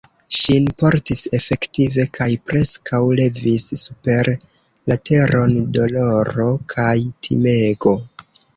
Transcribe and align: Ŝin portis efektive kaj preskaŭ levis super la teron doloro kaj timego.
Ŝin 0.35 0.67
portis 0.83 1.19
efektive 1.39 2.05
kaj 2.19 2.27
preskaŭ 2.51 3.01
levis 3.21 3.67
super 3.83 4.33
la 4.91 4.99
teron 5.13 5.55
doloro 5.79 6.51
kaj 6.77 6.99
timego. 7.29 7.97